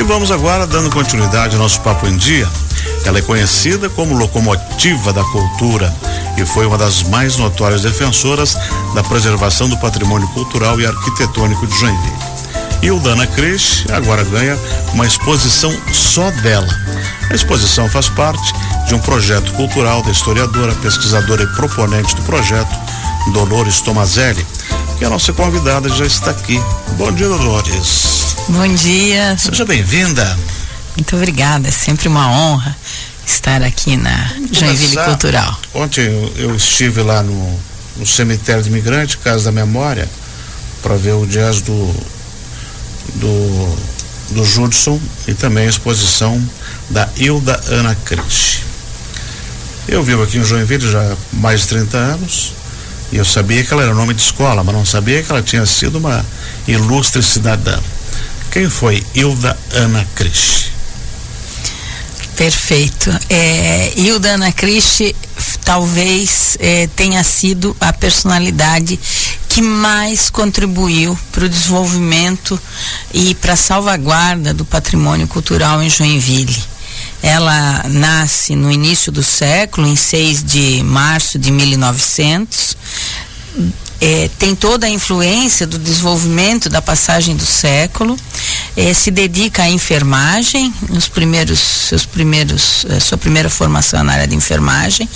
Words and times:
E 0.00 0.02
vamos 0.02 0.30
agora 0.30 0.66
dando 0.66 0.88
continuidade 0.90 1.54
ao 1.54 1.60
nosso 1.60 1.78
Papo 1.82 2.06
em 2.06 2.16
Dia. 2.16 2.48
Ela 3.04 3.18
é 3.18 3.22
conhecida 3.22 3.90
como 3.90 4.16
locomotiva 4.16 5.12
da 5.12 5.22
cultura 5.24 5.94
e 6.38 6.46
foi 6.46 6.64
uma 6.64 6.78
das 6.78 7.02
mais 7.02 7.36
notórias 7.36 7.82
defensoras 7.82 8.56
da 8.94 9.02
preservação 9.02 9.68
do 9.68 9.76
patrimônio 9.76 10.26
cultural 10.28 10.80
e 10.80 10.86
arquitetônico 10.86 11.66
de 11.66 11.78
Joinville. 11.78 12.16
E 12.80 12.90
o 12.90 12.98
Dana 12.98 13.26
Cris 13.26 13.84
agora 13.92 14.24
ganha 14.24 14.58
uma 14.94 15.06
exposição 15.06 15.70
só 15.92 16.30
dela. 16.30 16.74
A 17.30 17.34
exposição 17.34 17.86
faz 17.86 18.08
parte 18.08 18.54
de 18.86 18.94
um 18.94 18.98
projeto 19.00 19.52
cultural 19.52 20.02
da 20.02 20.12
historiadora, 20.12 20.74
pesquisadora 20.76 21.42
e 21.42 21.46
proponente 21.48 22.16
do 22.16 22.22
projeto, 22.22 22.74
Dolores 23.34 23.82
Tomazelli, 23.82 24.46
que 25.00 25.04
a 25.06 25.08
nossa 25.08 25.32
convidada 25.32 25.88
já 25.88 26.04
está 26.04 26.30
aqui. 26.30 26.60
Bom 26.98 27.10
dia, 27.10 27.26
Dolores. 27.26 28.36
Bom 28.50 28.68
dia. 28.74 29.34
Seja 29.38 29.64
bem-vinda. 29.64 30.38
Muito 30.94 31.16
obrigada, 31.16 31.68
é 31.68 31.70
sempre 31.70 32.06
uma 32.06 32.30
honra 32.30 32.76
estar 33.26 33.62
aqui 33.62 33.96
na 33.96 34.30
Joinville 34.52 35.02
Cultural. 35.02 35.58
Ontem 35.72 36.02
eu, 36.02 36.32
eu, 36.36 36.54
estive 36.54 37.00
lá 37.00 37.22
no, 37.22 37.58
no 37.96 38.06
cemitério 38.06 38.62
de 38.62 38.68
imigrante, 38.68 39.16
Casa 39.16 39.46
da 39.46 39.52
Memória, 39.52 40.06
para 40.82 40.96
ver 40.96 41.14
o 41.14 41.24
jazz 41.24 41.62
do 41.62 41.94
do, 43.14 43.76
do 44.32 44.44
Judson 44.44 45.00
e 45.26 45.32
também 45.32 45.64
a 45.64 45.70
exposição 45.70 46.38
da 46.90 47.08
Hilda 47.16 47.58
Ana 47.68 47.94
Cris. 48.04 48.60
Eu 49.88 50.02
vivo 50.02 50.24
aqui 50.24 50.36
em 50.36 50.44
Joinville 50.44 50.92
já 50.92 51.00
há 51.00 51.16
mais 51.32 51.62
de 51.62 51.68
30 51.68 51.96
anos 51.96 52.59
eu 53.16 53.24
sabia 53.24 53.64
que 53.64 53.72
ela 53.72 53.82
era 53.82 53.94
nome 53.94 54.14
de 54.14 54.22
escola, 54.22 54.62
mas 54.62 54.74
não 54.74 54.84
sabia 54.84 55.22
que 55.22 55.30
ela 55.30 55.42
tinha 55.42 55.66
sido 55.66 55.98
uma 55.98 56.24
ilustre 56.66 57.22
cidadã. 57.22 57.78
Quem 58.50 58.68
foi 58.68 59.04
Hilda 59.14 59.56
Ana 59.72 60.06
Cris? 60.14 60.66
Perfeito. 62.36 63.10
É, 63.28 63.92
Hilda 63.96 64.30
Ana 64.30 64.52
Cris 64.52 65.00
talvez 65.64 66.56
é, 66.58 66.88
tenha 66.96 67.22
sido 67.22 67.76
a 67.80 67.92
personalidade 67.92 68.98
que 69.48 69.60
mais 69.60 70.30
contribuiu 70.30 71.18
para 71.32 71.44
o 71.44 71.48
desenvolvimento 71.48 72.58
e 73.12 73.34
para 73.34 73.54
a 73.54 73.56
salvaguarda 73.56 74.54
do 74.54 74.64
patrimônio 74.64 75.26
cultural 75.26 75.82
em 75.82 75.90
Joinville. 75.90 76.56
Ela 77.22 77.84
nasce 77.88 78.56
no 78.56 78.70
início 78.70 79.12
do 79.12 79.22
século, 79.22 79.86
em 79.86 79.96
6 79.96 80.42
de 80.42 80.82
março 80.82 81.38
de 81.38 81.50
1900, 81.50 82.76
é, 84.00 84.30
tem 84.38 84.54
toda 84.54 84.86
a 84.86 84.90
influência 84.90 85.66
do 85.66 85.78
desenvolvimento 85.78 86.70
da 86.70 86.80
passagem 86.80 87.36
do 87.36 87.44
século, 87.44 88.16
é, 88.74 88.94
se 88.94 89.10
dedica 89.10 89.64
à 89.64 89.68
enfermagem, 89.68 90.72
nos 90.88 91.06
primeiros, 91.06 91.58
seus 91.58 92.06
primeiros, 92.06 92.86
é, 92.88 92.98
sua 92.98 93.18
primeira 93.18 93.50
formação 93.50 94.02
na 94.02 94.14
área 94.14 94.26
de 94.26 94.34
enfermagem, 94.34 95.06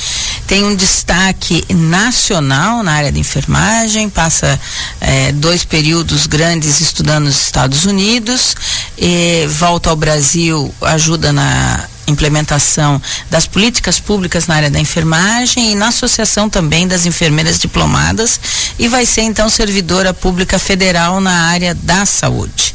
tem 0.47 0.63
um 0.65 0.77
destaque 0.77 1.65
nacional 1.71 2.83
na 2.83 2.93
área 2.93 3.11
de 3.11 3.19
enfermagem, 3.19 4.11
passa 4.11 4.61
é, 5.01 5.33
dois 5.33 5.65
períodos 5.65 6.27
grandes 6.27 6.83
estudando 6.83 7.25
nos 7.25 7.41
Estados 7.41 7.87
Unidos, 7.87 8.55
volta 9.49 9.89
ao 9.89 9.97
Brasil, 9.97 10.75
ajuda 10.83 11.33
na 11.33 11.89
implementação 12.07 13.01
das 13.31 13.47
políticas 13.47 13.99
públicas 13.99 14.47
na 14.47 14.55
área 14.55 14.71
da 14.71 14.81
enfermagem 14.81 15.73
e 15.73 15.75
na 15.75 15.89
associação 15.89 16.49
também 16.49 16.87
das 16.87 17.07
enfermeiras 17.07 17.59
diplomadas 17.59 18.39
e 18.79 18.89
vai 18.89 19.07
ser 19.07 19.23
então 19.23 19.49
servidora 19.49 20.13
pública 20.13 20.59
federal 20.59 21.21
na 21.21 21.49
área 21.49 21.75
da 21.75 22.05
saúde. 22.05 22.75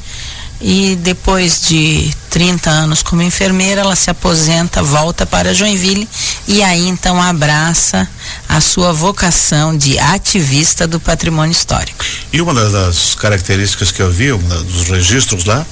E 0.62 0.98
depois 0.98 1.62
de 1.70 2.14
30 2.30 2.70
anos 2.70 3.02
como 3.02 3.22
enfermeira, 3.22 3.80
ela 3.80 3.96
se 3.96 4.10
aposenta, 4.10 4.84
volta 4.84 5.26
para 5.26 5.54
Joinville 5.54 6.08
e 6.48 6.62
aí 6.62 6.86
então 6.88 7.22
abraça 7.22 8.08
a 8.48 8.60
sua 8.60 8.92
vocação 8.92 9.78
de 9.78 9.98
ativista 9.98 10.86
do 10.86 11.00
patrimônio 11.00 11.54
histórico. 11.54 12.04
E 12.34 12.42
uma 12.42 12.54
das 12.54 13.16
características 13.16 13.92
que 13.92 14.02
eu 14.02 14.12
vi, 14.12 14.34
um 14.34 14.38
dos 14.38 14.90
registros 14.90 15.46
lá, 15.46 15.66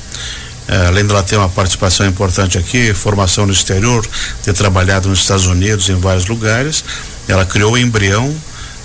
além 0.88 1.05
dela 1.05 1.23
ter 1.23 1.38
uma 1.38 1.50
participação 1.50 2.05
importante 2.05 2.57
aqui, 2.57 2.94
formação 2.94 3.45
no 3.45 3.53
exterior, 3.53 4.05
ter 4.44 4.53
trabalhado 4.53 5.07
nos 5.07 5.19
Estados 5.19 5.45
Unidos 5.45 5.89
em 5.89 5.95
vários 5.95 6.28
lugares, 6.28 6.83
ela 7.28 7.45
criou 7.45 7.73
o 7.73 7.78
embrião 7.78 8.35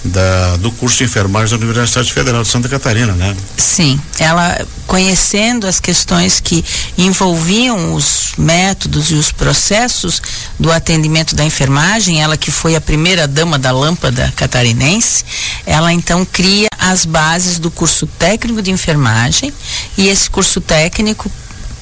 da, 0.04 0.56
do 0.56 0.70
curso 0.72 0.98
de 0.98 1.04
enfermagem 1.04 1.56
da 1.56 1.64
Universidade 1.64 2.12
Federal 2.12 2.42
de 2.42 2.48
Santa 2.48 2.68
Catarina, 2.68 3.12
né? 3.12 3.36
Sim, 3.56 4.00
ela 4.18 4.66
conhecendo 4.86 5.66
as 5.66 5.78
questões 5.78 6.40
que 6.40 6.64
envolviam 6.98 7.94
os 7.94 8.32
métodos 8.36 9.10
e 9.10 9.14
os 9.14 9.30
processos 9.30 10.20
do 10.58 10.72
atendimento 10.72 11.34
da 11.34 11.44
enfermagem, 11.44 12.20
ela 12.20 12.36
que 12.36 12.50
foi 12.50 12.74
a 12.74 12.80
primeira 12.80 13.28
dama 13.28 13.58
da 13.58 13.70
lâmpada 13.70 14.32
catarinense, 14.36 15.24
ela 15.64 15.92
então 15.92 16.24
cria 16.24 16.68
as 16.78 17.04
bases 17.04 17.58
do 17.58 17.70
curso 17.70 18.06
técnico 18.06 18.60
de 18.60 18.70
enfermagem 18.70 19.52
e 19.96 20.08
esse 20.08 20.28
curso 20.28 20.60
técnico 20.60 21.30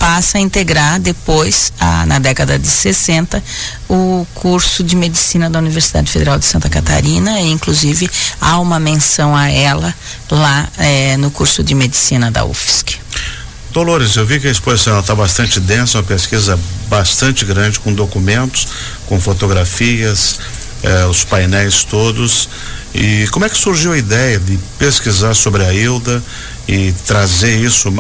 passa 0.00 0.38
a 0.38 0.41
integrar 0.41 0.99
depois, 0.99 1.72
a, 1.78 2.06
na 2.06 2.19
década 2.19 2.59
de 2.59 2.66
60, 2.66 3.44
o 3.87 4.27
curso 4.34 4.83
de 4.83 4.97
medicina 4.97 5.50
da 5.50 5.59
Universidade 5.59 6.11
Federal 6.11 6.38
de 6.38 6.47
Santa 6.47 6.71
Catarina, 6.71 7.38
e 7.38 7.50
inclusive 7.50 8.09
há 8.41 8.59
uma 8.59 8.81
menção 8.81 9.37
a 9.37 9.50
ela 9.50 9.94
lá 10.31 10.66
é, 10.78 11.19
no 11.19 11.31
curso 11.31 11.62
de 11.62 11.75
medicina 11.75 12.31
da 12.31 12.47
UFSC. 12.47 12.99
Dolores, 13.72 14.16
eu 14.16 14.25
vi 14.25 14.41
que 14.41 14.49
a 14.49 14.50
exposição 14.50 14.99
está 14.99 15.15
bastante 15.15 15.61
densa, 15.61 15.99
uma 15.99 16.05
pesquisa 16.05 16.59
bastante 16.88 17.44
grande, 17.44 17.78
com 17.78 17.93
documentos, 17.93 18.67
com 19.06 19.21
fotografias, 19.21 20.41
eh, 20.82 21.05
os 21.05 21.22
painéis 21.22 21.84
todos. 21.84 22.49
E 22.95 23.27
como 23.28 23.45
é 23.45 23.49
que 23.49 23.56
surgiu 23.56 23.93
a 23.93 23.99
ideia 23.99 24.39
de 24.39 24.59
pesquisar 24.78 25.34
sobre 25.34 25.65
a 25.65 25.73
Hilda 25.73 26.23
e 26.67 26.93
trazer 27.06 27.56
isso, 27.56 27.93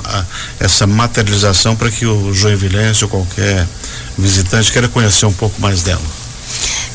essa 0.58 0.86
materialização 0.86 1.76
para 1.76 1.90
que 1.90 2.06
o 2.06 2.34
joinvilense 2.34 3.04
ou 3.04 3.10
qualquer 3.10 3.66
visitante 4.18 4.72
queira 4.72 4.88
conhecer 4.88 5.26
um 5.26 5.32
pouco 5.32 5.60
mais 5.60 5.82
dela? 5.82 6.02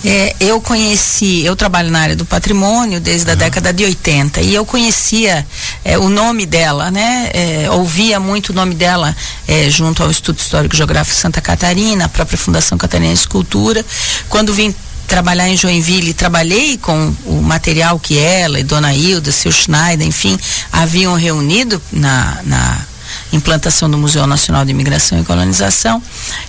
É, 0.08 0.36
eu 0.40 0.62
conheci, 0.62 1.44
eu 1.44 1.56
trabalho 1.56 1.90
na 1.90 2.00
área 2.00 2.16
do 2.16 2.26
patrimônio 2.26 3.00
desde 3.00 3.26
uhum. 3.26 3.32
a 3.32 3.36
década 3.36 3.74
de 3.74 3.84
80 3.86 4.40
e 4.42 4.54
eu 4.54 4.64
conhecia 4.64 5.46
é, 5.84 5.98
o 5.98 6.10
nome 6.10 6.46
dela, 6.46 6.92
né? 6.92 7.32
É, 7.34 7.72
ouvia 7.72 8.20
muito 8.20 8.50
o 8.50 8.54
nome 8.54 8.76
dela 8.76 9.16
é, 9.48 9.68
junto 9.68 10.04
ao 10.04 10.12
Instituto 10.12 10.40
Histórico 10.40 10.76
Geográfico 10.76 11.18
Santa 11.18 11.42
Catarina, 11.42 12.06
a 12.06 12.10
própria 12.10 12.38
Fundação 12.38 12.78
Catarinense 12.78 13.24
de 13.24 13.30
Cultura. 13.30 13.84
Quando 14.30 14.54
vim 14.54 14.76
trabalhar 15.08 15.48
em 15.48 15.58
Joinville, 15.58 16.14
trabalhei 16.14 16.78
com 16.78 17.14
o 17.26 17.42
material 17.42 18.00
que 18.00 18.18
ela 18.18 18.60
e 18.60 18.64
Dona 18.64 18.94
Hilda, 18.94 19.32
seu 19.32 19.52
Schneider, 19.52 20.08
enfim, 20.08 20.38
haviam 20.72 21.14
reunido 21.16 21.82
na, 21.92 22.40
na 22.44 22.86
implantação 23.32 23.90
do 23.90 23.98
Museu 23.98 24.26
Nacional 24.26 24.66
de 24.66 24.72
Imigração 24.72 25.20
e 25.20 25.24
Colonização. 25.24 26.02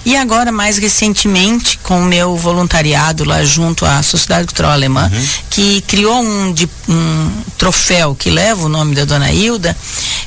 E 0.04 0.16
agora, 0.16 0.52
mais 0.52 0.78
recentemente, 0.78 1.78
com 1.82 2.00
o 2.00 2.04
meu 2.04 2.36
voluntariado 2.36 3.24
lá 3.24 3.44
junto 3.44 3.84
à 3.84 4.02
Sociedade 4.02 4.46
Cultural 4.46 4.72
Alemã, 4.72 5.10
uhum. 5.12 5.26
que 5.50 5.80
criou 5.82 6.22
um, 6.22 6.52
de, 6.52 6.68
um 6.88 7.30
troféu 7.58 8.14
que 8.14 8.30
leva 8.30 8.64
o 8.64 8.68
nome 8.68 8.94
da 8.94 9.04
Dona 9.04 9.32
Hilda, 9.32 9.76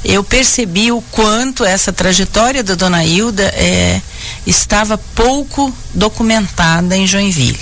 eu 0.04 0.24
percebi 0.24 0.92
o 0.92 1.02
quanto 1.02 1.64
essa 1.64 1.92
trajetória 1.92 2.64
da 2.64 2.76
Dona 2.76 3.04
Hilda 3.04 3.44
é, 3.56 4.02
estava 4.46 4.98
pouco 4.98 5.74
documentada 5.94 6.96
em 6.96 7.08
Joinville. 7.08 7.60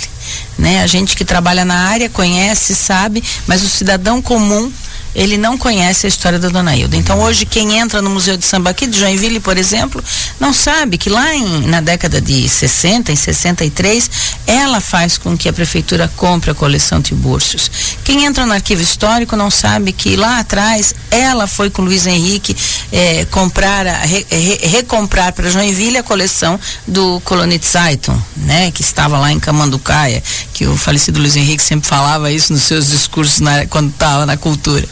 Né? 0.58 0.82
A 0.82 0.86
gente 0.86 1.16
que 1.16 1.24
trabalha 1.24 1.64
na 1.64 1.88
área 1.88 2.10
conhece, 2.10 2.74
sabe, 2.74 3.22
mas 3.46 3.62
o 3.62 3.68
cidadão 3.68 4.20
comum 4.20 4.72
ele 5.14 5.36
não 5.36 5.56
conhece 5.56 6.06
a 6.06 6.08
história 6.08 6.38
da 6.38 6.48
Dona 6.48 6.76
Hilda. 6.76 6.96
Então 6.96 7.20
hoje 7.20 7.44
quem 7.44 7.78
entra 7.78 8.02
no 8.02 8.10
Museu 8.10 8.36
de 8.36 8.44
Samba 8.44 8.70
aqui 8.70 8.86
de 8.86 8.98
Joinville, 8.98 9.40
por 9.40 9.56
exemplo, 9.56 10.02
não 10.38 10.52
sabe 10.52 10.98
que 10.98 11.10
lá 11.10 11.34
em, 11.34 11.66
na 11.66 11.80
década 11.80 12.20
de 12.20 12.48
60, 12.48 13.10
em 13.10 13.16
63, 13.16 14.10
ela 14.46 14.80
faz 14.80 15.18
com 15.18 15.36
que 15.36 15.48
a 15.48 15.52
prefeitura 15.52 16.10
compre 16.16 16.50
a 16.50 16.54
coleção 16.54 17.02
Tibúrcios. 17.02 17.70
Quem 18.04 18.24
entra 18.24 18.46
no 18.46 18.52
arquivo 18.52 18.82
histórico 18.82 19.34
não 19.34 19.50
sabe 19.50 19.92
que 19.92 20.14
lá 20.14 20.38
atrás 20.38 20.94
ela 21.10 21.46
foi 21.46 21.70
com 21.70 21.82
Luiz 21.82 22.06
Henrique 22.06 22.56
eh, 22.92 23.26
comprar, 23.30 23.86
a, 23.86 23.98
re, 24.04 24.26
re, 24.30 24.60
recomprar 24.68 25.32
para 25.32 25.50
Joinville 25.50 25.98
a 25.98 26.02
coleção 26.02 26.58
do 26.86 27.20
Colonit 27.20 27.66
Zeitung, 27.66 28.18
né, 28.36 28.70
que 28.70 28.82
estava 28.82 29.18
lá 29.18 29.32
em 29.32 29.40
Camanducaia, 29.40 30.22
que 30.58 30.66
o 30.66 30.76
falecido 30.76 31.20
Luiz 31.20 31.36
Henrique 31.36 31.62
sempre 31.62 31.88
falava 31.88 32.32
isso 32.32 32.52
nos 32.52 32.62
seus 32.62 32.88
discursos 32.88 33.38
na, 33.38 33.64
quando 33.66 33.90
estava 33.90 34.26
na 34.26 34.36
cultura. 34.36 34.84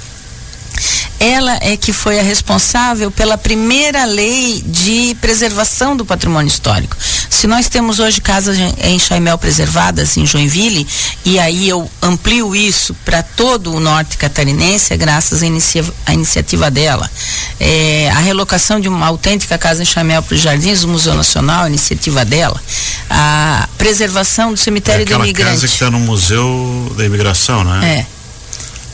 Ela 1.18 1.58
é 1.60 1.76
que 1.76 1.92
foi 1.92 2.18
a 2.18 2.22
responsável 2.22 3.10
pela 3.10 3.38
primeira 3.38 4.04
lei 4.04 4.62
de 4.66 5.16
preservação 5.20 5.96
do 5.96 6.04
patrimônio 6.04 6.48
histórico. 6.48 6.96
Se 7.30 7.46
nós 7.46 7.68
temos 7.68 7.98
hoje 7.98 8.20
casas 8.20 8.56
em 8.82 8.98
Chaimel 8.98 9.38
preservadas 9.38 10.16
em 10.16 10.26
Joinville, 10.26 10.86
e 11.24 11.38
aí 11.38 11.68
eu 11.68 11.90
amplio 12.00 12.54
isso 12.54 12.94
para 13.04 13.22
todo 13.22 13.74
o 13.74 13.80
norte 13.80 14.16
catarinense, 14.16 14.92
é 14.92 14.96
graças 14.96 15.42
à, 15.42 15.46
inicia 15.46 15.84
à 16.04 16.14
iniciativa 16.14 16.70
dela. 16.70 17.10
É, 17.58 18.10
a 18.14 18.20
relocação 18.20 18.78
de 18.80 18.88
uma 18.88 19.06
autêntica 19.06 19.58
casa 19.58 19.82
em 19.82 19.86
Chaimel 19.86 20.22
para 20.22 20.34
os 20.34 20.40
Jardins 20.40 20.82
do 20.82 20.88
Museu 20.88 21.14
Nacional, 21.14 21.64
a 21.64 21.68
iniciativa 21.68 22.24
dela. 22.24 22.60
A 23.08 23.68
preservação 23.78 24.52
do 24.52 24.58
cemitério 24.58 25.02
é 25.02 25.04
do 25.04 25.14
imigrante. 25.14 25.52
casa 25.52 25.66
que 25.66 25.72
está 25.72 25.90
no 25.90 26.00
Museu 26.00 26.92
da 26.96 27.04
Imigração, 27.04 27.64
né? 27.64 28.00
É 28.00 28.15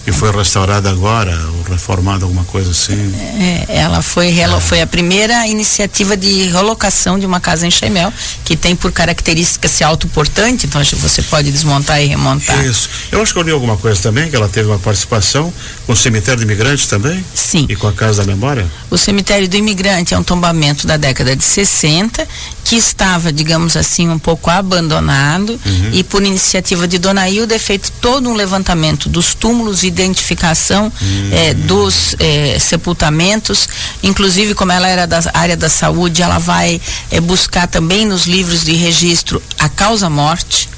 que 0.04 0.12
foi 0.12 0.30
restaurada 0.32 0.90
agora, 0.90 1.38
ou 1.56 1.62
reformada, 1.72 2.24
alguma 2.24 2.44
coisa 2.44 2.70
assim. 2.70 3.14
É, 3.38 3.66
ela 3.68 4.02
foi, 4.02 4.36
ela 4.38 4.56
é. 4.56 4.60
foi 4.60 4.80
a 4.80 4.86
primeira 4.86 5.46
iniciativa 5.46 6.16
de 6.16 6.44
relocação 6.44 7.18
de 7.18 7.24
uma 7.24 7.40
casa 7.40 7.66
em 7.66 7.70
Chemel, 7.70 8.12
que 8.44 8.56
tem 8.56 8.74
por 8.74 8.90
característica 8.90 9.68
ser 9.68 9.84
autoportante, 9.84 10.66
então 10.66 10.82
você 10.84 11.22
pode 11.22 11.52
desmontar 11.52 12.02
e 12.02 12.06
remontar. 12.06 12.64
Isso. 12.64 12.88
Eu 13.12 13.22
acho 13.22 13.32
que 13.32 13.38
eu 13.38 13.42
li 13.42 13.52
alguma 13.52 13.76
coisa 13.76 14.00
também, 14.02 14.28
que 14.28 14.34
ela 14.34 14.48
teve 14.48 14.68
uma 14.68 14.78
participação 14.78 15.52
com 15.86 15.92
o 15.92 15.96
cemitério 15.96 16.44
do 16.44 16.50
imigrante 16.50 16.88
também? 16.88 17.24
Sim. 17.34 17.66
E 17.68 17.76
com 17.76 17.86
a 17.86 17.92
Casa 17.92 18.24
da 18.24 18.26
Memória? 18.26 18.66
O 18.90 18.98
cemitério 18.98 19.48
do 19.48 19.56
imigrante 19.56 20.14
é 20.14 20.18
um 20.18 20.22
tombamento 20.22 20.86
da 20.86 20.96
década 20.96 21.36
de 21.36 21.44
60, 21.44 22.26
que 22.64 22.76
estava, 22.76 23.32
digamos 23.32 23.76
assim, 23.76 24.08
um 24.08 24.18
pouco 24.18 24.50
abandonado, 24.50 25.50
uhum. 25.64 25.90
e 25.92 26.02
por 26.02 26.22
iniciativa 26.22 26.88
de 26.88 26.98
Dona 26.98 27.28
Hilda 27.28 27.54
é 27.54 27.58
feito 27.58 27.92
todo 28.00 28.28
um 28.28 28.34
levantamento 28.34 29.08
dos 29.08 29.34
túmulos 29.34 29.84
e 29.84 29.91
identificação 29.92 30.90
hum. 31.00 31.30
é, 31.32 31.54
dos 31.54 32.16
é, 32.18 32.58
sepultamentos, 32.58 33.68
inclusive 34.02 34.54
como 34.54 34.72
ela 34.72 34.88
era 34.88 35.06
da 35.06 35.20
área 35.34 35.56
da 35.56 35.68
saúde, 35.68 36.22
ela 36.22 36.38
vai 36.38 36.80
é, 37.10 37.20
buscar 37.20 37.66
também 37.66 38.06
nos 38.06 38.26
livros 38.26 38.64
de 38.64 38.72
registro 38.74 39.42
a 39.58 39.68
causa 39.68 40.08
morte. 40.08 40.68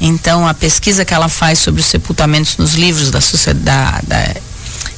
Então 0.00 0.46
a 0.46 0.54
pesquisa 0.54 1.04
que 1.04 1.14
ela 1.14 1.28
faz 1.28 1.58
sobre 1.58 1.80
os 1.80 1.86
sepultamentos 1.86 2.56
nos 2.56 2.74
livros 2.74 3.10
da 3.10 3.20
sociedade 3.20 4.06
da, 4.06 4.34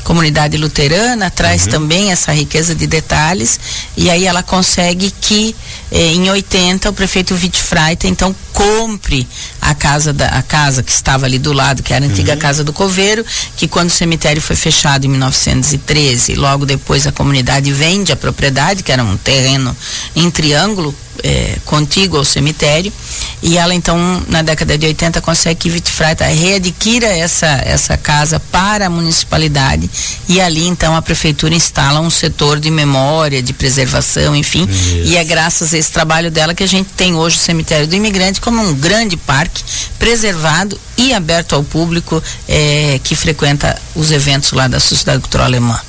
comunidade 0.05 0.57
luterana 0.59 1.31
traz 1.31 1.65
uhum. 1.65 1.71
também 1.71 2.13
essa 2.13 2.31
riqueza 2.31 2.75
de 2.75 2.87
detalhes 2.87 3.59
e 3.97 4.11
aí 4.11 4.27
ela 4.27 4.43
consegue 4.43 5.11
que 5.11 5.57
eh, 5.91 6.13
em 6.13 6.31
80 6.31 6.91
o 6.91 6.93
prefeito 6.93 7.35
Wittfreiter 7.35 8.11
então 8.11 8.37
compre 8.55 9.27
a 9.61 9.75
casa 9.75 10.13
da 10.13 10.29
a 10.29 10.43
casa 10.43 10.83
que 10.83 10.93
estava 10.93 11.27
ali 11.27 11.39
do 11.39 11.53
lado 11.53 11.83
que 11.83 11.93
era 11.93 12.05
a 12.05 12.09
antiga 12.09 12.33
uhum. 12.33 12.39
casa 12.39 12.63
do 12.63 12.73
coveiro 12.73 13.27
que 13.57 13.67
quando 13.67 13.89
o 13.89 13.93
cemitério 13.93 14.41
foi 14.41 14.55
fechado 14.55 15.05
em 15.05 15.09
1913 15.09 16.37
logo 16.37 16.65
depois 16.65 17.07
a 17.07 17.13
comunidade 17.13 17.71
vende 17.73 18.13
a 18.13 18.17
propriedade 18.17 18.85
que 18.85 18.93
era 18.93 19.03
um 19.03 19.17
terreno 19.17 19.77
em 20.15 20.31
triângulo 20.31 20.95
é, 21.23 21.57
contíguo 21.65 22.19
ao 22.19 22.25
cemitério 22.25 22.93
e 23.43 23.57
ela 23.57 23.75
então 23.75 24.23
na 24.29 24.43
década 24.43 24.77
de 24.77 24.87
80 24.87 25.21
consegue 25.21 25.61
que 25.61 25.71
Vitfreita 25.71 26.25
readquira 26.25 27.07
essa 27.07 27.47
essa 27.65 27.97
casa 27.97 28.41
para 28.41 28.87
a 28.87 28.91
municipalidade 28.91 29.89
e 30.29 30.41
ali 30.41 30.67
então 30.67 30.97
a 30.97 31.03
prefeitura 31.03 31.55
instala 31.55 32.01
um 32.01 32.11
setor 32.11 32.59
de 32.59 32.71
memória, 32.71 33.43
de 33.43 33.53
preservação, 33.53 34.35
enfim, 34.35 34.69
e 35.05 35.17
é 35.17 35.25
graças 35.25 35.75
a 35.75 35.79
esse 35.79 35.93
trabalho 35.93 36.31
dela 36.31 36.55
que 36.55 36.63
a 36.63 36.67
gente 36.67 36.91
tem 36.97 37.15
hoje 37.15 37.37
o 37.37 37.41
cemitério 37.41 37.87
do 37.87 37.95
imigrante 37.95 38.41
como 38.45 38.63
um 38.63 38.75
grande 38.75 39.17
parque 39.17 39.65
preservado 39.99 40.79
e 40.97 41.13
aberto 41.13 41.55
ao 41.55 41.65
público 41.65 42.23
é, 42.47 43.01
que 43.03 43.17
frequenta 43.17 43.81
os 43.95 44.11
eventos 44.11 44.53
lá 44.53 44.69
da 44.69 44.79
Sociedade 44.79 45.21
Cultural 45.21 45.47
Alemã. 45.47 45.81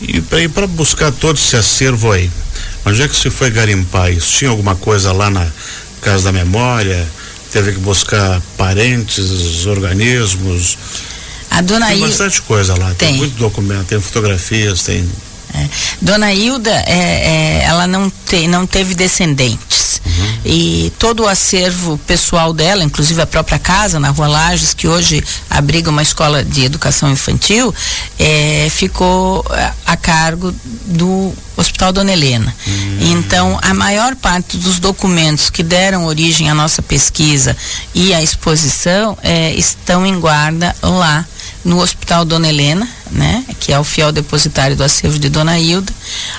E 0.00 0.20
para 0.48 0.66
buscar 0.66 1.12
todo 1.12 1.36
esse 1.36 1.56
acervo 1.56 2.10
aí, 2.12 2.30
Onde 2.88 3.02
é 3.02 3.08
que 3.08 3.16
se 3.16 3.28
foi 3.28 3.50
garimpar 3.50 4.10
isso? 4.10 4.38
Tinha 4.38 4.50
alguma 4.50 4.74
coisa 4.74 5.12
lá 5.12 5.28
na 5.28 5.46
Casa 6.00 6.24
da 6.24 6.32
Memória? 6.32 7.06
Teve 7.52 7.72
que 7.72 7.80
buscar 7.80 8.40
parentes, 8.56 9.66
organismos? 9.66 10.78
A 11.50 11.60
dona 11.60 11.86
Tem 11.88 12.00
bastante 12.00 12.40
coisa 12.42 12.74
lá, 12.78 12.86
tem. 12.94 13.08
tem 13.08 13.16
muito 13.16 13.36
documento, 13.36 13.86
tem 13.86 14.00
fotografias, 14.00 14.82
tem 14.82 15.06
é. 15.54 15.68
Dona 16.00 16.32
Hilda, 16.32 16.70
é, 16.86 16.92
é, 16.92 17.64
ela 17.64 17.86
não, 17.86 18.10
te, 18.10 18.46
não 18.46 18.66
teve 18.66 18.94
descendentes. 18.94 20.00
Uhum. 20.04 20.38
E 20.44 20.92
todo 20.98 21.24
o 21.24 21.28
acervo 21.28 21.98
pessoal 22.06 22.52
dela, 22.52 22.84
inclusive 22.84 23.20
a 23.20 23.26
própria 23.26 23.58
casa 23.58 23.98
na 23.98 24.10
Rua 24.10 24.28
Lages, 24.28 24.74
que 24.74 24.86
hoje 24.86 25.22
abriga 25.48 25.90
uma 25.90 26.02
escola 26.02 26.44
de 26.44 26.64
educação 26.64 27.10
infantil, 27.10 27.74
é, 28.18 28.68
ficou 28.70 29.44
é, 29.50 29.72
a 29.86 29.96
cargo 29.96 30.54
do 30.86 31.32
Hospital 31.56 31.92
Dona 31.92 32.12
Helena. 32.12 32.54
Uhum. 32.66 32.98
Então, 33.18 33.58
a 33.62 33.74
maior 33.74 34.14
parte 34.14 34.56
dos 34.56 34.78
documentos 34.78 35.50
que 35.50 35.62
deram 35.62 36.06
origem 36.06 36.48
à 36.48 36.54
nossa 36.54 36.80
pesquisa 36.82 37.56
e 37.94 38.14
à 38.14 38.22
exposição 38.22 39.18
estão 39.56 40.06
em 40.06 40.18
guarda 40.20 40.74
lá 40.80 41.26
no 41.64 41.80
Hospital 41.80 42.24
Dona 42.24 42.48
Helena, 42.48 42.88
né, 43.10 43.44
que 43.60 43.72
é 43.72 43.78
o 43.78 43.84
fiel 43.84 44.12
depositário 44.12 44.76
do 44.76 44.84
acervo 44.84 45.18
de 45.18 45.28
Dona 45.28 45.58
Hilda. 45.58 45.92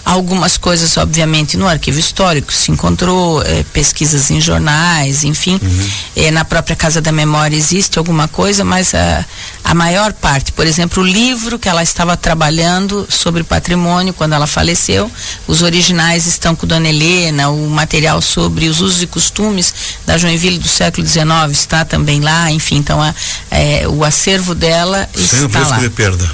Algumas 0.05 0.57
coisas, 0.57 0.95
obviamente, 0.97 1.57
no 1.57 1.67
arquivo 1.67 1.99
histórico 1.99 2.53
se 2.53 2.71
encontrou, 2.71 3.41
é, 3.43 3.63
pesquisas 3.73 4.29
em 4.31 4.39
jornais, 4.41 5.23
enfim. 5.23 5.59
Uhum. 5.61 5.89
É, 6.15 6.31
na 6.31 6.45
própria 6.45 6.75
Casa 6.75 7.01
da 7.01 7.11
Memória 7.11 7.55
existe 7.55 7.97
alguma 7.97 8.27
coisa, 8.27 8.63
mas 8.63 8.93
a, 8.93 9.25
a 9.63 9.73
maior 9.73 10.13
parte, 10.13 10.51
por 10.51 10.65
exemplo, 10.65 11.03
o 11.03 11.05
livro 11.05 11.59
que 11.59 11.69
ela 11.69 11.83
estava 11.83 12.15
trabalhando 12.17 13.07
sobre 13.09 13.43
patrimônio 13.43 14.13
quando 14.13 14.33
ela 14.33 14.47
faleceu, 14.47 15.11
os 15.47 15.61
originais 15.61 16.25
estão 16.25 16.55
com 16.55 16.65
Dona 16.65 16.89
Helena, 16.89 17.49
o 17.49 17.69
material 17.69 18.21
sobre 18.21 18.67
os 18.67 18.81
usos 18.81 19.01
e 19.01 19.07
costumes 19.07 19.73
da 20.05 20.17
Joinville 20.17 20.57
do 20.57 20.67
século 20.67 21.05
XIX 21.05 21.27
está 21.51 21.85
também 21.85 22.21
lá, 22.21 22.51
enfim, 22.51 22.77
então 22.77 23.01
a, 23.01 23.13
é, 23.51 23.87
o 23.87 24.03
acervo 24.03 24.55
dela 24.55 25.09
Sem 25.15 25.45
está 25.45 25.67
lá. 25.67 25.77
de 25.77 25.89
perda. 25.89 26.29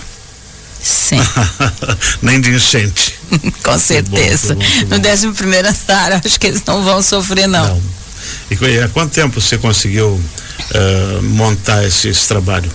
Sim. 0.86 1.18
Nem 2.22 2.40
de 2.40 2.52
enchente. 2.52 3.16
Com 3.64 3.80
certeza. 3.80 4.54
Bom, 4.54 4.62
bom, 4.62 5.00
bom. 5.00 5.02
No 5.02 5.12
11 5.12 5.32
primeiro 5.32 5.68
andar, 5.68 6.22
acho 6.24 6.40
que 6.40 6.46
eles 6.46 6.62
não 6.64 6.84
vão 6.84 7.02
sofrer, 7.02 7.48
não. 7.48 7.68
não. 7.68 7.82
E 8.52 8.80
há 8.80 8.88
quanto 8.90 9.12
tempo 9.12 9.42
você 9.42 9.58
conseguiu 9.58 10.10
uh, 10.10 11.24
montar 11.24 11.84
esse, 11.84 12.08
esse 12.10 12.28
trabalho? 12.28 12.70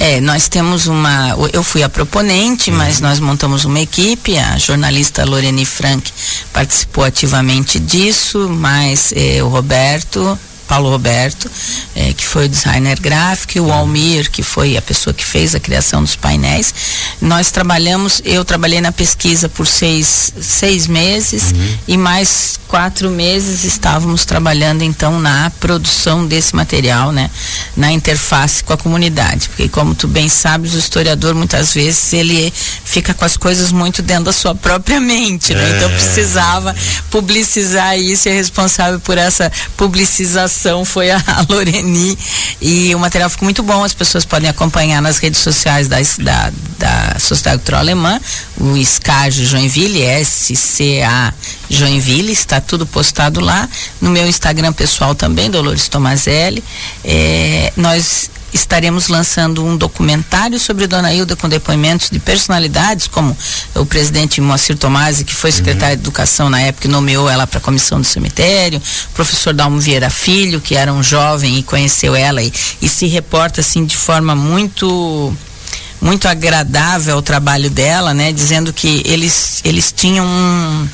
É, 0.00 0.20
nós 0.20 0.48
temos 0.48 0.88
uma. 0.88 1.36
Eu 1.52 1.62
fui 1.62 1.84
a 1.84 1.88
proponente, 1.88 2.70
uhum. 2.70 2.76
mas 2.76 3.00
nós 3.00 3.20
montamos 3.20 3.64
uma 3.64 3.80
equipe. 3.80 4.36
A 4.36 4.58
jornalista 4.58 5.24
Lorene 5.24 5.64
Frank 5.64 6.12
participou 6.52 7.04
ativamente 7.04 7.78
disso, 7.78 8.48
mas 8.48 9.12
eh, 9.14 9.42
o 9.42 9.48
Roberto 9.48 10.38
Paulo 10.68 10.90
Roberto, 10.90 11.50
é, 11.96 12.12
que 12.12 12.26
foi 12.26 12.44
o 12.44 12.48
designer 12.48 13.00
gráfico, 13.00 13.56
e 13.56 13.60
o 13.60 13.72
Almir, 13.72 14.30
que 14.30 14.42
foi 14.42 14.76
a 14.76 14.82
pessoa 14.82 15.14
que 15.14 15.24
fez 15.24 15.54
a 15.54 15.60
criação 15.60 16.02
dos 16.02 16.14
painéis. 16.14 16.74
Nós 17.22 17.50
trabalhamos, 17.50 18.20
eu 18.22 18.44
trabalhei 18.44 18.80
na 18.80 18.92
pesquisa 18.92 19.48
por 19.48 19.66
seis, 19.66 20.32
seis 20.40 20.86
meses 20.86 21.52
uhum. 21.52 21.78
e 21.88 21.96
mais 21.96 22.60
quatro 22.68 23.08
meses 23.08 23.64
estávamos 23.64 24.26
trabalhando 24.26 24.82
então 24.82 25.18
na 25.18 25.50
produção 25.58 26.26
desse 26.26 26.54
material, 26.54 27.12
né? 27.12 27.30
Na 27.74 27.90
interface 27.90 28.62
com 28.62 28.74
a 28.74 28.76
comunidade. 28.76 29.48
Porque 29.48 29.70
como 29.70 29.94
tu 29.94 30.06
bem 30.06 30.28
sabes, 30.28 30.74
o 30.74 30.78
historiador 30.78 31.34
muitas 31.34 31.72
vezes 31.72 32.12
ele 32.12 32.52
fica 32.84 33.14
com 33.14 33.24
as 33.24 33.38
coisas 33.38 33.72
muito 33.72 34.02
dentro 34.02 34.24
da 34.24 34.32
sua 34.34 34.54
própria 34.54 35.00
mente, 35.00 35.54
né? 35.54 35.64
Então, 35.64 35.74
é. 35.74 35.76
Então 35.78 35.90
precisava 35.90 36.76
publicizar 37.10 37.98
isso 37.98 38.28
e 38.28 38.32
é 38.32 38.34
responsável 38.34 39.00
por 39.00 39.16
essa 39.16 39.50
publicização 39.74 40.57
foi 40.84 41.10
a 41.10 41.22
Loreni 41.48 42.16
e 42.60 42.94
o 42.94 42.98
material 42.98 43.30
ficou 43.30 43.46
muito 43.46 43.62
bom. 43.62 43.84
As 43.84 43.94
pessoas 43.94 44.24
podem 44.24 44.48
acompanhar 44.48 45.00
nas 45.00 45.18
redes 45.18 45.40
sociais 45.40 45.88
da, 45.88 45.98
da, 46.18 46.52
da 46.78 47.18
Sociedade 47.18 47.58
Cultural 47.58 47.80
Alemã, 47.80 48.20
o 48.56 48.76
SCAG 48.84 49.44
Joinville, 49.44 50.02
SCA 50.24 51.34
Joinville, 51.70 52.32
está 52.32 52.60
tudo 52.60 52.86
postado 52.86 53.40
lá. 53.40 53.68
No 54.00 54.10
meu 54.10 54.26
Instagram 54.26 54.72
pessoal 54.72 55.14
também, 55.14 55.50
Dolores 55.50 55.88
Tomazelli. 55.88 56.62
É, 57.04 57.72
nós 57.76 58.30
estaremos 58.52 59.08
lançando 59.08 59.64
um 59.64 59.76
documentário 59.76 60.58
sobre 60.58 60.86
Dona 60.86 61.12
Hilda 61.12 61.36
com 61.36 61.48
depoimentos 61.48 62.10
de 62.10 62.18
personalidades 62.18 63.06
como 63.06 63.36
o 63.74 63.84
presidente 63.84 64.40
Moacir 64.40 64.76
Tomasi, 64.76 65.24
que 65.24 65.34
foi 65.34 65.52
secretário 65.52 65.96
uhum. 65.96 66.02
de 66.02 66.08
Educação 66.08 66.48
na 66.48 66.60
época 66.60 66.86
e 66.86 66.90
nomeou 66.90 67.28
ela 67.28 67.46
para 67.46 67.58
a 67.58 67.60
comissão 67.60 68.00
do 68.00 68.06
cemitério, 68.06 68.80
o 69.10 69.14
professor 69.14 69.52
Dalmo 69.52 69.78
Vieira 69.78 70.08
Filho, 70.08 70.60
que 70.60 70.74
era 70.74 70.92
um 70.92 71.02
jovem 71.02 71.58
e 71.58 71.62
conheceu 71.62 72.14
ela 72.14 72.42
e, 72.42 72.52
e 72.80 72.88
se 72.88 73.06
reporta 73.06 73.60
assim 73.60 73.84
de 73.84 73.96
forma 73.96 74.34
muito 74.34 75.36
muito 76.00 76.28
agradável 76.28 77.16
ao 77.16 77.22
trabalho 77.22 77.68
dela, 77.68 78.14
né, 78.14 78.32
dizendo 78.32 78.72
que 78.72 79.02
eles 79.04 79.60
eles 79.64 79.92
tinham 79.92 80.24
um, 80.24 80.88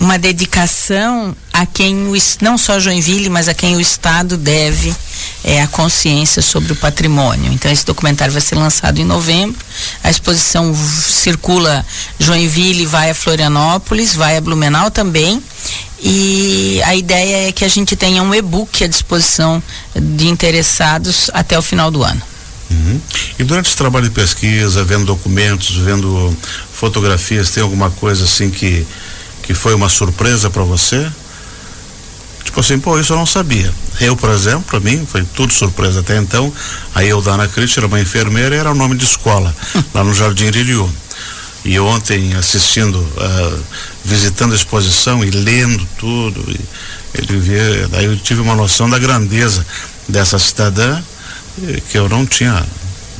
uma 0.00 0.18
dedicação 0.18 1.34
a 1.52 1.64
quem 1.64 2.08
o 2.08 2.14
não 2.40 2.58
só 2.58 2.78
Joinville, 2.80 3.30
mas 3.30 3.48
a 3.48 3.54
quem 3.54 3.76
o 3.76 3.80
estado 3.80 4.36
deve 4.36 4.94
é, 5.44 5.62
a 5.62 5.66
consciência 5.66 6.42
sobre 6.42 6.72
o 6.72 6.76
patrimônio. 6.76 7.52
Então 7.52 7.70
esse 7.70 7.84
documentário 7.84 8.32
vai 8.32 8.42
ser 8.42 8.54
lançado 8.54 8.98
em 8.98 9.04
novembro. 9.04 9.58
A 10.02 10.10
exposição 10.10 10.74
circula 10.74 11.84
Joinville, 12.18 12.86
vai 12.86 13.10
a 13.10 13.14
Florianópolis, 13.14 14.14
vai 14.14 14.36
a 14.36 14.40
Blumenau 14.40 14.90
também. 14.90 15.42
E 16.00 16.80
a 16.84 16.94
ideia 16.94 17.48
é 17.48 17.52
que 17.52 17.64
a 17.64 17.68
gente 17.68 17.96
tenha 17.96 18.22
um 18.22 18.34
e-book 18.34 18.84
à 18.84 18.86
disposição 18.86 19.62
de 19.94 20.28
interessados 20.28 21.28
até 21.34 21.58
o 21.58 21.62
final 21.62 21.90
do 21.90 22.02
ano. 22.04 22.22
Uhum. 22.70 23.00
E 23.38 23.44
durante 23.44 23.66
esse 23.66 23.76
trabalho 23.76 24.08
de 24.08 24.14
pesquisa, 24.14 24.84
vendo 24.84 25.06
documentos, 25.06 25.76
vendo 25.76 26.36
fotografias, 26.72 27.50
tem 27.50 27.62
alguma 27.62 27.90
coisa 27.90 28.24
assim 28.24 28.50
que, 28.50 28.86
que 29.42 29.54
foi 29.54 29.74
uma 29.74 29.88
surpresa 29.88 30.50
para 30.50 30.62
você? 30.62 31.10
Tipo 32.48 32.60
assim, 32.60 32.78
pô, 32.78 32.98
isso 32.98 33.12
eu 33.12 33.16
não 33.18 33.26
sabia. 33.26 33.70
Eu, 34.00 34.16
por 34.16 34.30
exemplo, 34.30 34.62
para 34.62 34.80
mim, 34.80 35.06
foi 35.06 35.22
tudo 35.22 35.52
surpresa 35.52 36.00
até 36.00 36.16
então. 36.16 36.50
A 36.94 37.04
Eudana 37.04 37.46
Cristi 37.46 37.78
era 37.78 37.86
uma 37.86 38.00
enfermeira 38.00 38.56
e 38.56 38.58
era 38.58 38.70
o 38.70 38.74
nome 38.74 38.96
de 38.96 39.04
escola, 39.04 39.54
lá 39.92 40.02
no 40.02 40.14
Jardim 40.14 40.46
Iriliu. 40.46 40.90
E 41.62 41.78
ontem, 41.78 42.32
assistindo, 42.34 42.96
uh, 42.96 43.62
visitando 44.02 44.52
a 44.52 44.56
exposição 44.56 45.22
e 45.22 45.30
lendo 45.30 45.86
tudo, 45.98 46.42
e 46.50 46.58
ele 47.12 47.38
vê, 47.38 47.86
daí 47.88 48.06
eu 48.06 48.16
tive 48.16 48.40
uma 48.40 48.54
noção 48.54 48.88
da 48.88 48.98
grandeza 48.98 49.66
dessa 50.08 50.38
cidadã 50.38 51.02
que 51.90 51.98
eu 51.98 52.08
não 52.08 52.24
tinha 52.24 52.54
a 52.54 52.64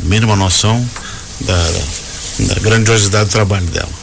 mínima 0.04 0.37
noção 0.37 0.88
da, 1.40 1.70
da 2.54 2.54
grandiosidade 2.61 3.26
do 3.26 3.32
trabalho 3.32 3.66
dela. 3.66 3.98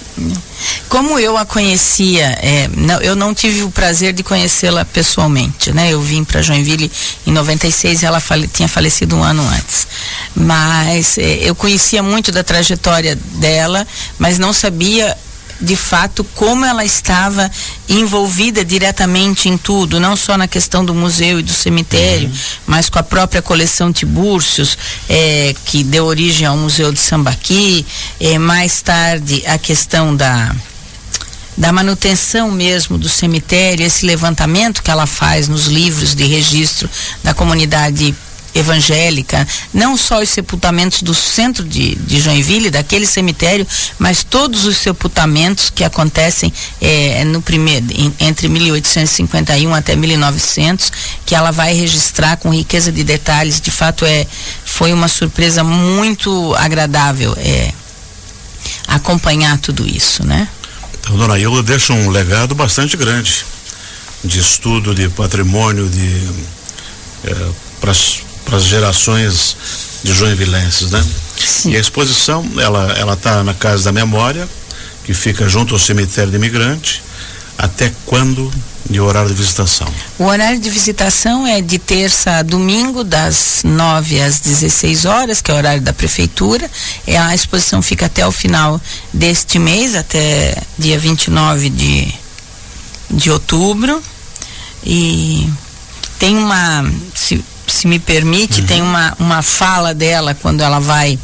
Como 0.87 1.19
eu 1.19 1.37
a 1.37 1.45
conhecia, 1.45 2.37
é, 2.41 2.69
não, 2.75 3.01
eu 3.01 3.15
não 3.15 3.33
tive 3.33 3.63
o 3.63 3.71
prazer 3.71 4.13
de 4.13 4.23
conhecê-la 4.23 4.85
pessoalmente, 4.85 5.71
né? 5.71 5.91
Eu 5.91 6.01
vim 6.01 6.23
para 6.23 6.41
Joinville 6.41 6.91
em 7.27 7.31
96 7.31 8.01
e 8.01 8.05
ela 8.05 8.19
fale, 8.19 8.47
tinha 8.47 8.67
falecido 8.67 9.15
um 9.15 9.23
ano 9.23 9.45
antes. 9.47 9.87
Mas 10.35 11.17
é, 11.17 11.39
eu 11.41 11.55
conhecia 11.55 12.01
muito 12.01 12.31
da 12.31 12.43
trajetória 12.43 13.15
dela, 13.15 13.85
mas 14.17 14.39
não 14.39 14.53
sabia 14.53 15.17
de 15.59 15.75
fato 15.75 16.23
como 16.35 16.65
ela 16.65 16.83
estava 16.83 17.49
envolvida 17.87 18.63
diretamente 18.63 19.47
em 19.47 19.57
tudo, 19.57 19.99
não 19.99 20.15
só 20.15 20.37
na 20.37 20.47
questão 20.47 20.83
do 20.83 20.93
museu 20.93 21.39
e 21.39 21.43
do 21.43 21.51
cemitério, 21.51 22.27
uhum. 22.27 22.35
mas 22.67 22.89
com 22.89 22.99
a 22.99 23.03
própria 23.03 23.41
coleção 23.41 23.91
Tibúrcios, 23.93 24.77
é, 25.09 25.55
que 25.65 25.83
deu 25.83 26.05
origem 26.05 26.45
ao 26.45 26.57
Museu 26.57 26.91
de 26.91 26.99
Sambaqui, 26.99 27.85
é, 28.19 28.37
mais 28.37 28.81
tarde 28.81 29.43
a 29.45 29.57
questão 29.57 30.15
da 30.15 30.53
da 31.57 31.71
manutenção 31.71 32.51
mesmo 32.51 32.97
do 32.97 33.07
cemitério, 33.07 33.85
esse 33.85 34.05
levantamento 34.05 34.83
que 34.83 34.91
ela 34.91 35.05
faz 35.05 35.47
nos 35.47 35.67
livros 35.67 36.13
de 36.13 36.25
registro 36.25 36.89
da 37.23 37.33
comunidade 37.33 38.13
evangélica, 38.55 39.45
não 39.73 39.97
só 39.97 40.21
os 40.21 40.29
sepultamentos 40.29 41.03
do 41.03 41.13
centro 41.13 41.65
de, 41.65 41.95
de 41.95 42.21
Joinville, 42.21 42.71
daquele 42.71 43.05
cemitério, 43.05 43.67
mas 43.99 44.23
todos 44.23 44.65
os 44.65 44.77
sepultamentos 44.77 45.69
que 45.69 45.83
acontecem 45.83 46.51
é, 46.79 47.25
no 47.25 47.41
primeiro, 47.41 47.85
em, 47.91 48.13
entre 48.21 48.47
1851 48.47 49.75
até 49.75 49.95
1900, 49.95 50.91
que 51.25 51.35
ela 51.35 51.51
vai 51.51 51.73
registrar 51.73 52.37
com 52.37 52.53
riqueza 52.53 52.91
de 52.91 53.03
detalhes. 53.03 53.59
De 53.59 53.69
fato, 53.69 54.05
é, 54.05 54.25
foi 54.63 54.93
uma 54.93 55.09
surpresa 55.09 55.63
muito 55.63 56.55
agradável 56.55 57.35
é, 57.37 57.73
acompanhar 58.87 59.57
tudo 59.57 59.85
isso, 59.85 60.25
né? 60.25 60.47
Então, 61.01 61.17
dona 61.17 61.37
Ilda 61.37 61.61
deixa 61.61 61.93
um 61.93 62.09
legado 62.09 62.55
bastante 62.55 62.95
grande 62.95 63.45
de 64.23 64.39
estudo 64.39 64.95
de 64.95 65.09
patrimônio 65.09 65.87
de 65.89 66.29
é, 67.25 67.49
para 67.79 67.93
para 68.45 68.57
as 68.57 68.63
gerações 68.63 69.57
de 70.03 70.13
joinvilenses, 70.13 70.91
né? 70.91 71.03
Sim. 71.37 71.71
E 71.71 71.77
a 71.77 71.79
exposição, 71.79 72.45
ela 72.57 72.93
ela 72.97 73.13
está 73.13 73.43
na 73.43 73.53
Casa 73.53 73.85
da 73.85 73.91
Memória, 73.91 74.47
que 75.03 75.13
fica 75.13 75.49
junto 75.49 75.73
ao 75.73 75.79
cemitério 75.79 76.31
de 76.31 76.37
imigrante. 76.37 77.03
Até 77.57 77.91
quando 78.05 78.51
e 78.89 78.99
o 78.99 79.05
horário 79.05 79.29
de 79.29 79.35
visitação? 79.35 79.87
O 80.19 80.25
horário 80.25 80.59
de 80.59 80.69
visitação 80.69 81.47
é 81.47 81.59
de 81.59 81.79
terça 81.79 82.37
a 82.37 82.43
domingo, 82.43 83.03
das 83.03 83.61
9 83.63 84.21
às 84.21 84.39
16 84.39 85.05
horas, 85.05 85.41
que 85.41 85.49
é 85.49 85.53
o 85.53 85.57
horário 85.57 85.81
da 85.81 85.91
prefeitura. 85.91 86.69
E 87.07 87.15
a 87.15 87.33
exposição 87.33 87.81
fica 87.81 88.05
até 88.05 88.25
o 88.27 88.31
final 88.31 88.79
deste 89.11 89.57
mês, 89.57 89.95
até 89.95 90.61
dia 90.77 90.99
29 90.99 91.69
de, 91.69 92.13
de 93.09 93.31
outubro. 93.31 94.01
E 94.83 95.49
tem 96.19 96.37
uma. 96.37 96.85
Se, 97.15 97.43
se 97.67 97.87
me 97.87 97.99
permite, 97.99 98.61
uhum. 98.61 98.67
tem 98.67 98.81
uma, 98.81 99.13
uma 99.19 99.41
fala 99.41 99.93
dela 99.93 100.33
quando 100.33 100.61
ela 100.61 100.79
vai 100.79 101.19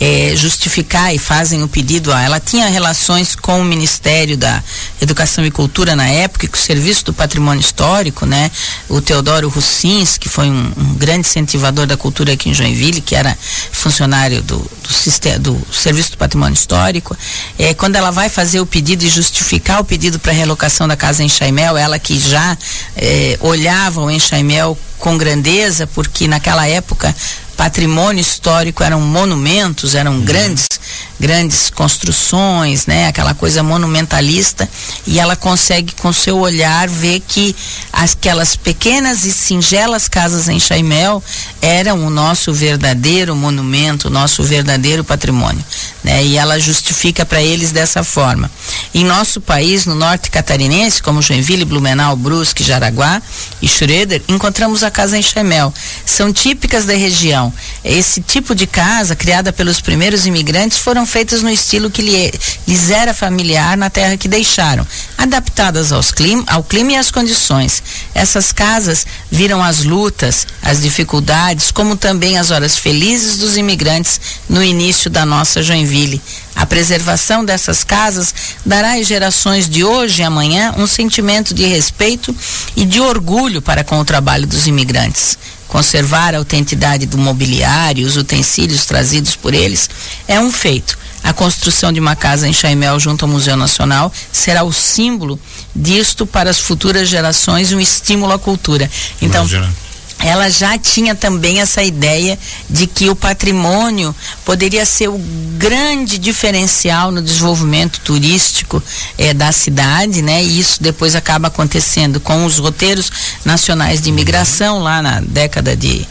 é, 0.00 0.32
justificar 0.36 1.14
e 1.14 1.18
fazem 1.18 1.62
o 1.62 1.68
pedido. 1.68 2.12
Ela 2.12 2.38
tinha 2.38 2.68
relações 2.68 3.34
com 3.34 3.60
o 3.60 3.64
Ministério 3.64 4.36
da 4.36 4.62
Educação 5.00 5.44
e 5.44 5.50
Cultura 5.50 5.96
na 5.96 6.08
época, 6.08 6.46
e 6.46 6.48
com 6.48 6.56
o 6.56 6.60
Serviço 6.60 7.06
do 7.06 7.12
Patrimônio 7.12 7.60
Histórico, 7.60 8.24
né? 8.24 8.50
O 8.88 9.00
Teodoro 9.00 9.48
Russins, 9.48 10.16
que 10.16 10.28
foi 10.28 10.48
um, 10.48 10.72
um 10.76 10.94
grande 10.94 11.26
incentivador 11.26 11.86
da 11.86 11.96
cultura 11.96 12.32
aqui 12.32 12.48
em 12.48 12.54
Joinville, 12.54 13.00
que 13.00 13.14
era 13.14 13.36
funcionário 13.72 14.42
do, 14.42 14.58
do, 14.58 14.92
sistema, 14.92 15.38
do 15.38 15.60
Serviço 15.72 16.12
do 16.12 16.18
Patrimônio 16.18 16.54
Histórico. 16.54 17.16
É, 17.58 17.74
quando 17.74 17.96
ela 17.96 18.10
vai 18.10 18.28
fazer 18.28 18.60
o 18.60 18.66
pedido 18.66 19.04
e 19.04 19.08
justificar 19.08 19.80
o 19.80 19.84
pedido 19.84 20.18
para 20.18 20.32
relocação 20.32 20.86
da 20.86 20.96
casa 20.96 21.22
em 21.22 21.28
Chaimel, 21.28 21.76
ela 21.76 21.98
que 21.98 22.18
já 22.18 22.56
é, 22.96 23.36
olhava 23.40 24.00
o 24.00 24.10
Enxaimel 24.10 24.78
com 24.98 25.16
grandeza, 25.16 25.86
porque 25.86 26.26
naquela 26.26 26.66
época 26.66 27.14
patrimônio 27.58 28.20
histórico 28.20 28.84
eram 28.84 29.00
monumentos, 29.00 29.96
eram 29.96 30.12
uhum. 30.12 30.24
grandes, 30.24 30.68
grandes 31.18 31.70
construções, 31.70 32.86
né? 32.86 33.08
Aquela 33.08 33.34
coisa 33.34 33.62
monumentalista 33.62 34.68
e 35.06 35.18
ela 35.18 35.36
consegue 35.36 35.94
com 35.94 36.12
seu 36.12 36.38
olhar 36.38 36.88
ver 36.88 37.20
que 37.26 37.54
aquelas 37.92 38.56
pequenas 38.56 39.24
e 39.24 39.32
singelas 39.32 40.08
casas 40.08 40.48
em 40.48 40.60
Chaimel 40.60 41.22
eram 41.60 42.06
o 42.06 42.10
nosso 42.10 42.52
verdadeiro 42.52 43.34
monumento, 43.34 44.08
o 44.08 44.10
nosso 44.10 44.42
verdadeiro 44.42 45.02
patrimônio, 45.02 45.64
né? 46.04 46.24
E 46.24 46.36
ela 46.36 46.58
justifica 46.58 47.24
para 47.24 47.42
eles 47.42 47.72
dessa 47.72 48.04
forma. 48.04 48.50
Em 48.94 49.04
nosso 49.04 49.40
país, 49.40 49.86
no 49.86 49.94
norte 49.94 50.30
catarinense, 50.30 51.02
como 51.02 51.22
Joinville, 51.22 51.64
Blumenau, 51.64 52.16
Brusque, 52.16 52.64
Jaraguá 52.64 53.20
e 53.60 53.68
Schroeder, 53.68 54.22
encontramos 54.28 54.82
a 54.82 54.90
casa 54.90 55.18
em 55.18 55.22
Chaimel. 55.22 55.72
São 56.06 56.32
típicas 56.32 56.84
da 56.84 56.94
região 56.94 57.52
esse 57.84 58.20
tipo 58.20 58.54
de 58.54 58.66
casa, 58.66 59.16
criada 59.16 59.52
pelos 59.52 59.80
primeiros 59.80 60.26
imigrantes, 60.26 60.78
foram 60.78 61.06
feitas 61.08 61.42
no 61.42 61.50
estilo 61.50 61.90
que 61.90 62.02
lhes 62.02 62.90
era 62.90 63.14
familiar 63.14 63.76
na 63.76 63.90
terra 63.90 64.16
que 64.16 64.28
deixaram, 64.28 64.86
adaptadas 65.16 65.92
aos 65.92 66.12
clima, 66.12 66.44
ao 66.46 66.62
clima 66.62 66.92
e 66.92 66.96
às 66.96 67.10
condições. 67.10 67.82
Essas 68.14 68.52
casas 68.52 69.06
viram 69.30 69.62
as 69.62 69.84
lutas, 69.84 70.46
as 70.62 70.80
dificuldades, 70.80 71.70
como 71.70 71.96
também 71.96 72.38
as 72.38 72.50
horas 72.50 72.76
felizes 72.76 73.38
dos 73.38 73.56
imigrantes 73.56 74.20
no 74.48 74.62
início 74.62 75.10
da 75.10 75.24
nossa 75.24 75.62
Joinville. 75.62 76.20
A 76.54 76.66
preservação 76.66 77.44
dessas 77.44 77.84
casas 77.84 78.34
dará 78.66 78.94
às 78.94 79.06
gerações 79.06 79.68
de 79.68 79.84
hoje 79.84 80.22
e 80.22 80.24
amanhã 80.24 80.74
um 80.76 80.86
sentimento 80.86 81.54
de 81.54 81.64
respeito 81.64 82.34
e 82.74 82.84
de 82.84 83.00
orgulho 83.00 83.62
para 83.62 83.84
com 83.84 84.00
o 84.00 84.04
trabalho 84.04 84.46
dos 84.46 84.66
imigrantes. 84.66 85.38
Conservar 85.68 86.34
a 86.34 86.38
autenticidade 86.38 87.06
do 87.06 87.18
mobiliário, 87.18 88.06
os 88.06 88.16
utensílios 88.16 88.86
trazidos 88.86 89.36
por 89.36 89.54
eles, 89.54 89.88
é 90.26 90.40
um 90.40 90.50
feito. 90.50 90.98
A 91.22 91.32
construção 91.32 91.92
de 91.92 92.00
uma 92.00 92.16
casa 92.16 92.48
em 92.48 92.52
Chaimel 92.52 92.98
junto 92.98 93.24
ao 93.24 93.30
Museu 93.30 93.56
Nacional 93.56 94.12
será 94.32 94.62
o 94.64 94.72
símbolo 94.72 95.38
disto 95.74 96.26
para 96.26 96.48
as 96.48 96.58
futuras 96.58 97.08
gerações 97.08 97.70
e 97.70 97.74
um 97.74 97.80
estímulo 97.80 98.32
à 98.32 98.38
cultura. 98.38 98.90
Então, 99.20 99.42
Imagina 99.42 99.87
ela 100.20 100.50
já 100.50 100.76
tinha 100.76 101.14
também 101.14 101.60
essa 101.60 101.82
ideia 101.82 102.38
de 102.68 102.86
que 102.86 103.08
o 103.08 103.14
patrimônio 103.14 104.14
poderia 104.44 104.84
ser 104.84 105.08
o 105.08 105.18
grande 105.56 106.18
diferencial 106.18 107.12
no 107.12 107.22
desenvolvimento 107.22 108.00
turístico 108.00 108.82
eh, 109.16 109.32
da 109.32 109.52
cidade, 109.52 110.20
né? 110.20 110.42
E 110.42 110.58
isso 110.58 110.82
depois 110.82 111.14
acaba 111.14 111.48
acontecendo 111.48 112.18
com 112.18 112.44
os 112.44 112.58
roteiros 112.58 113.10
nacionais 113.44 114.00
de 114.00 114.08
imigração 114.08 114.80
lá 114.80 115.00
na 115.00 115.20
década 115.20 115.76
de 115.76 116.06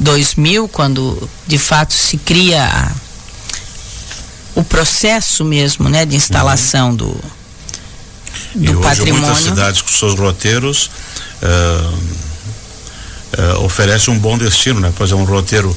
2000, 0.00 0.68
quando 0.68 1.28
de 1.46 1.58
fato 1.58 1.94
se 1.94 2.16
cria 2.16 2.64
a, 2.64 2.90
o 4.56 4.64
processo 4.64 5.44
mesmo, 5.44 5.88
né, 5.88 6.04
de 6.04 6.16
instalação 6.16 6.90
uhum. 6.90 6.96
do 6.96 7.24
do 8.54 8.64
e 8.64 8.74
hoje 8.74 8.82
patrimônio. 8.82 9.26
muitas 9.26 9.44
cidades 9.44 9.82
com 9.82 9.88
seus 9.88 10.18
roteiros 10.18 10.90
uh 11.42 12.11
uh, 13.38 13.64
oferece 13.64 14.10
um 14.10 14.18
bom 14.18 14.36
destino, 14.38 14.80
né? 14.80 14.92
Fazer 14.96 15.14
um 15.14 15.24
roteiro 15.24 15.76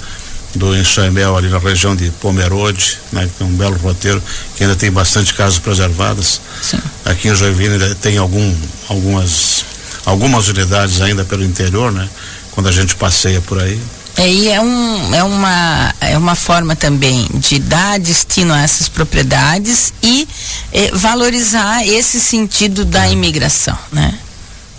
do 0.55 0.75
Enxaimel 0.75 1.35
ali 1.35 1.49
na 1.49 1.59
região 1.59 1.95
de 1.95 2.09
Pomerode, 2.11 2.99
né? 3.11 3.29
Que 3.37 3.43
é 3.43 3.45
um 3.45 3.53
belo 3.55 3.77
roteiro 3.77 4.21
que 4.55 4.63
ainda 4.63 4.75
tem 4.75 4.91
bastante 4.91 5.33
casas 5.33 5.59
preservadas. 5.59 6.41
Sim. 6.61 6.79
Aqui 7.03 7.27
em 7.27 7.35
Joinville 7.35 7.73
ainda 7.73 7.95
tem 7.95 8.17
algum, 8.17 8.55
algumas 8.87 9.65
algumas 10.05 10.47
unidades 10.47 11.01
ainda 11.01 11.25
pelo 11.25 11.43
interior, 11.43 11.91
né? 11.91 12.07
quando 12.55 12.67
a 12.67 12.71
gente 12.71 12.95
passeia 12.95 13.41
por 13.41 13.59
aí. 13.59 13.79
É, 14.17 14.31
e 14.31 14.49
é, 14.49 14.61
um, 14.61 15.13
é, 15.13 15.23
uma, 15.23 15.93
é 15.99 16.17
uma 16.17 16.35
forma 16.35 16.73
também 16.73 17.27
de 17.33 17.59
dar 17.59 17.99
destino 17.99 18.53
a 18.53 18.61
essas 18.61 18.87
propriedades 18.87 19.93
e 20.01 20.25
é, 20.71 20.89
valorizar 20.91 21.85
esse 21.85 22.21
sentido 22.21 22.85
da 22.85 23.07
é. 23.07 23.11
imigração, 23.11 23.77
né? 23.91 24.17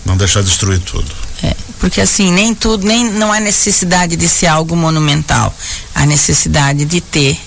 Não 0.03 0.17
deixar 0.17 0.41
destruir 0.41 0.79
tudo. 0.79 1.11
Porque 1.79 2.01
assim, 2.01 2.31
nem 2.31 2.55
tudo, 2.55 2.85
nem 2.85 3.03
não 3.11 3.31
há 3.31 3.39
necessidade 3.39 4.15
de 4.15 4.27
ser 4.27 4.47
algo 4.47 4.75
monumental. 4.75 5.55
Há 5.93 6.05
necessidade 6.05 6.85
de 6.85 7.01
ter 7.01 7.39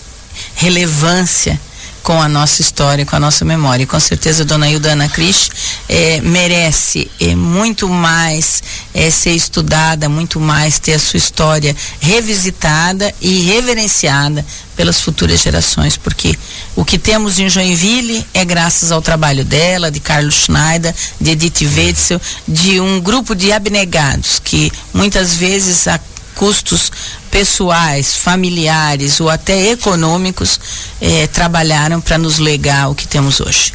relevância 0.54 1.60
com 2.02 2.20
a 2.20 2.28
nossa 2.28 2.60
história, 2.60 3.06
com 3.06 3.16
a 3.16 3.20
nossa 3.20 3.44
memória. 3.44 3.84
E 3.84 3.86
com 3.86 3.98
certeza 4.00 4.44
dona 4.44 4.68
Hilda 4.68 4.92
Ana 4.92 5.08
Cris 5.08 5.50
é, 5.88 6.20
merece 6.20 7.10
é, 7.20 7.34
muito 7.34 7.88
mais 7.88 8.62
é, 8.92 9.10
ser 9.10 9.32
estudada, 9.32 10.08
muito 10.08 10.40
mais 10.40 10.78
ter 10.78 10.94
a 10.94 10.98
sua 10.98 11.18
história 11.18 11.74
revisitada 12.00 13.12
e 13.20 13.42
reverenciada 13.42 14.44
pelas 14.76 15.00
futuras 15.02 15.42
gerações, 15.42 15.98
porque 15.98 16.34
o 16.74 16.86
que 16.86 16.98
temos 16.98 17.38
em 17.38 17.50
Joinville 17.50 18.26
é 18.32 18.46
graças 18.46 18.90
ao 18.90 19.02
trabalho 19.02 19.44
dela, 19.44 19.90
de 19.90 20.00
Carlos 20.00 20.34
Schneider, 20.34 20.94
de 21.20 21.32
Edith 21.32 21.66
Wetzel, 21.66 22.18
de 22.48 22.80
um 22.80 22.98
grupo 22.98 23.34
de 23.34 23.52
abnegados 23.52 24.40
que 24.42 24.72
muitas 24.94 25.34
vezes 25.34 25.86
a 25.86 25.98
custos 26.40 26.90
pessoais, 27.30 28.16
familiares 28.16 29.20
ou 29.20 29.28
até 29.28 29.72
econômicos 29.72 30.58
eh, 30.98 31.26
trabalharam 31.26 32.00
para 32.00 32.16
nos 32.16 32.38
legar 32.38 32.88
o 32.88 32.94
que 32.94 33.06
temos 33.06 33.42
hoje. 33.42 33.74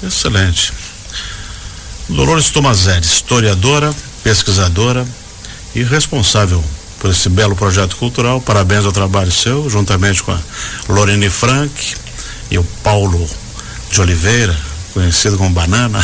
Excelente. 0.00 0.72
Dolores 2.08 2.50
Tomazelli, 2.50 3.04
historiadora, 3.04 3.92
pesquisadora 4.22 5.04
e 5.74 5.82
responsável 5.82 6.62
por 7.00 7.10
esse 7.10 7.28
belo 7.28 7.56
projeto 7.56 7.96
cultural. 7.96 8.40
Parabéns 8.40 8.84
ao 8.84 8.92
trabalho 8.92 9.32
seu, 9.32 9.68
juntamente 9.68 10.22
com 10.22 10.30
a 10.30 10.38
Lorene 10.88 11.28
Frank 11.28 11.96
e 12.52 12.56
o 12.56 12.62
Paulo 12.84 13.28
de 13.90 14.00
Oliveira, 14.00 14.56
conhecido 14.94 15.36
como 15.36 15.50
Banana. 15.50 15.98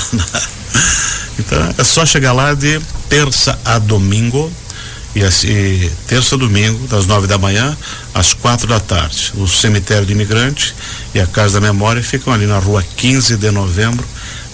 então 1.39 1.75
é 1.79 1.85
só 1.85 2.05
chegar 2.05 2.33
lá 2.33 2.55
de 2.55 2.81
terça 3.09 3.57
a 3.65 3.79
domingo 3.79 4.53
e, 5.15 5.91
terça 6.07 6.37
domingo, 6.37 6.87
das 6.87 7.07
nove 7.07 7.27
da 7.27 7.37
manhã 7.39 7.77
às 8.15 8.33
quatro 8.33 8.67
da 8.67 8.81
tarde. 8.81 9.33
O 9.37 9.47
cemitério 9.47 10.07
de 10.07 10.13
imigrante 10.13 10.75
e 11.15 11.21
a 11.21 11.27
Casa 11.27 11.61
da 11.61 11.61
Memória 11.61 12.03
ficam 12.03 12.33
ali 12.33 12.47
na 12.47 12.59
rua 12.59 12.83
15 12.97 13.37
de 13.37 13.51
novembro, 13.51 14.05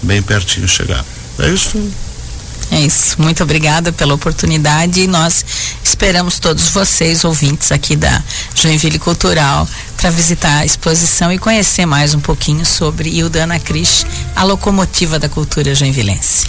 bem 0.03 0.21
pertinho 0.23 0.67
chegar. 0.67 1.05
É 1.39 1.49
isso. 1.49 1.79
É 2.71 2.81
isso. 2.81 3.21
Muito 3.21 3.43
obrigada 3.43 3.93
pela 3.93 4.15
oportunidade 4.15 5.01
e 5.01 5.07
nós 5.07 5.45
esperamos 5.83 6.39
todos 6.39 6.69
vocês, 6.69 7.25
ouvintes 7.25 7.73
aqui 7.73 7.97
da 7.97 8.23
Joinville 8.55 8.99
Cultural, 8.99 9.67
para 9.97 10.11
visitar 10.11 10.59
a 10.59 10.67
exposição 10.67 11.33
e 11.33 11.39
conhecer 11.39 11.87
mais 11.87 12.15
um 12.15 12.21
pouquinho 12.21 12.67
sobre 12.67 13.09
Ildana 13.09 13.59
Cris, 13.59 14.05
a 14.37 14.45
locomotiva 14.45 15.19
da 15.19 15.29
cultura 15.29 15.75
joinvilense. 15.75 16.47